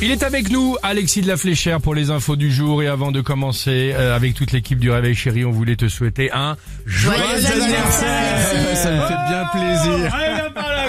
[0.00, 2.84] Il est avec nous, Alexis de la Fléchère, pour les infos du jour.
[2.84, 6.30] Et avant de commencer, euh, avec toute l'équipe du Réveil Chéri, on voulait te souhaiter
[6.30, 6.56] un
[6.86, 8.76] joyeux, anniversaire.
[8.76, 10.37] Ça me fait bien plaisir.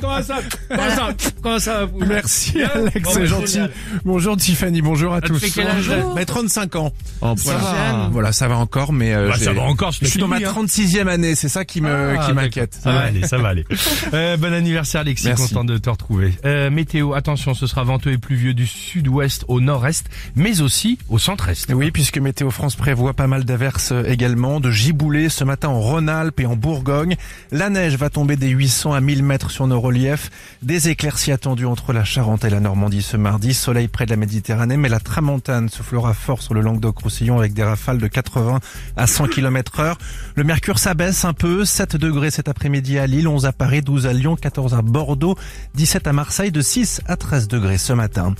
[0.00, 0.36] Comment ça
[0.68, 1.08] Comment ça
[1.42, 3.52] Comment ça Merci Alex, Bon, c'est gentil.
[3.54, 3.70] génial.
[4.04, 5.40] Bonjour Tiffany, bonjour à tous.
[5.54, 6.92] quel âge, là Bah, 35 ans.
[7.20, 7.58] ça voilà.
[7.58, 8.08] va.
[8.12, 10.28] voilà, ça va encore, mais euh, Bah, ça j'ai- va encore, je je suis dans
[10.28, 10.52] ma t'ai dit, hein.
[10.54, 12.78] 36e année, c'est ça qui me Ah, qui m'inquiète.
[12.82, 13.64] Ça va aller, ça va aller.
[14.14, 15.48] Euh, bon anniversaire Alexis, Merci.
[15.48, 16.32] content de te retrouver.
[16.44, 21.18] Euh, météo, attention, ce sera venteux et pluvieux du sud-ouest au nord-est, mais aussi au
[21.18, 21.72] centre-est.
[21.74, 26.40] Oui, puisque Météo France prévoit pas mal d'averses également, de giboulées ce matin en Rhône-Alpes
[26.40, 27.16] et en Bourgogne.
[27.52, 30.30] La neige va tomber des 800 à 1000 mètres sur nos reliefs.
[30.62, 33.54] Des éclaircies attendues entre la Charente et la Normandie ce mardi.
[33.54, 37.62] Soleil près de la Méditerranée, mais la tramontane soufflera fort sur le Languedoc-Roussillon avec des
[37.62, 38.60] rafales de 80
[38.96, 39.98] à 100 km heure.
[40.34, 44.06] Le mercure s'abaisse un peu, 7 degrés cet après-midi à Lille, 11 à Paris, 12
[44.06, 45.36] à Lyon, 14 à Bordeaux,
[45.74, 48.34] 17 à Marseille, de 6 à 13 degrés ce matin.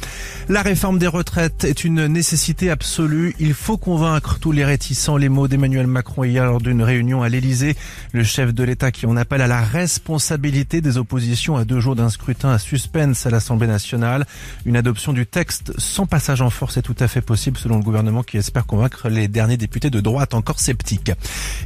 [0.49, 3.35] La réforme des retraites est une nécessité absolue.
[3.39, 5.17] Il faut convaincre tous les réticents.
[5.17, 7.77] Les mots d'Emmanuel Macron hier lors d'une réunion à l'Elysée.
[8.13, 11.95] Le chef de l'État qui en appelle à la responsabilité des oppositions à deux jours
[11.95, 14.27] d'un scrutin à suspense à l'Assemblée nationale.
[14.65, 17.83] Une adoption du texte sans passage en force est tout à fait possible selon le
[17.83, 21.13] gouvernement qui espère convaincre les derniers députés de droite encore sceptiques.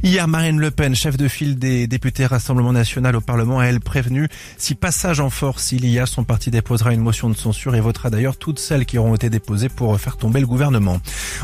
[0.03, 3.79] Hier, Marine Le Pen, chef de file des députés Rassemblement National au Parlement, a elle
[3.79, 4.27] prévenu
[4.57, 7.79] si passage en force il y a, son parti déposera une motion de censure et
[7.79, 10.99] votera d'ailleurs toutes celles qui auront été déposées pour faire tomber le gouvernement.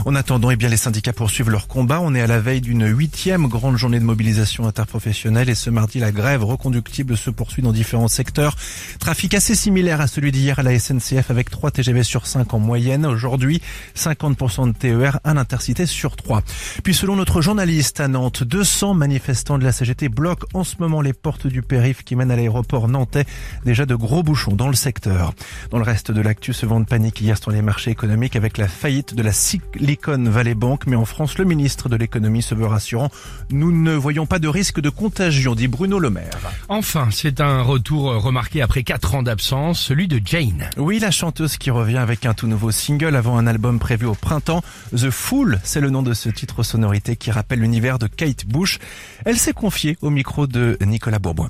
[0.06, 2.02] En attendant, eh bien, les syndicats poursuivent leur combat.
[2.02, 6.00] On est à la veille d'une huitième grande journée de mobilisation interprofessionnelle et ce mardi,
[6.00, 8.56] la grève reconductible se poursuit dans différents secteurs.
[9.00, 12.60] Trafic assez similaire à celui d'hier à la SNCF avec 3 TGV sur 5 en
[12.60, 13.06] moyenne.
[13.06, 13.62] Aujourd'hui,
[13.96, 16.42] 50% de TER, un intercité sur 3.
[16.84, 21.02] Puis selon notre journaliste à Nantes, 200 manifestants de la CGT bloquent en ce moment
[21.02, 23.26] les portes du périph qui mènent à l'aéroport nantais.
[23.66, 25.34] Déjà de gros bouchons dans le secteur.
[25.70, 28.58] Dans le reste de l'actu, ce vent de panique hier sur les marchés économiques avec
[28.58, 30.88] la faillite de la Silicon Valley Bank.
[30.88, 33.12] Mais en France, le ministre de l'économie se veut rassurant.
[33.52, 36.40] Nous ne voyons pas de risque de contagion, dit Bruno Le Maire.
[36.68, 40.70] Enfin, c'est un retour euh, remarqué après quatre ans d'absence, celui de Jane.
[40.78, 44.14] Oui, la chanteuse qui revient avec un tout nouveau single avant un album prévu au
[44.14, 44.62] printemps.
[44.96, 48.80] The Fool, c'est le nom de ce titre sonorité qui rappelle l'univers de Kate Bush.
[49.26, 51.50] Elle s'est confiée au micro de Nicolas Bourboin.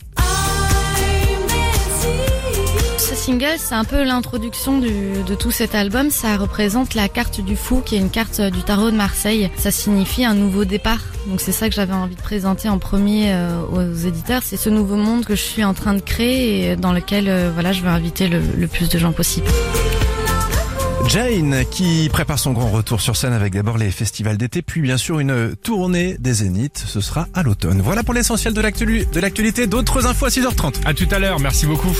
[3.27, 6.09] Single, c'est un peu l'introduction du- de tout cet album.
[6.11, 9.49] Ça représente la carte du fou, qui est une carte euh, du tarot de Marseille.
[9.57, 10.99] Ça signifie un nouveau départ.
[11.27, 14.43] Donc c'est ça que j'avais envie de présenter en premier euh, aux éditeurs.
[14.45, 17.51] C'est ce nouveau monde que je suis en train de créer et dans lequel euh,
[17.53, 19.47] voilà, je veux inviter le, le plus de gens possible.
[21.09, 24.95] Jane qui prépare son grand retour sur scène avec d'abord les festivals d'été, puis bien
[24.97, 26.81] sûr une tournée des Zéniths.
[26.87, 27.81] Ce sera à l'automne.
[27.81, 29.67] Voilà pour l'essentiel de l'actu- de l'actualité.
[29.67, 30.75] D'autres infos à 6h30.
[30.85, 31.93] À tout à l'heure, merci beaucoup.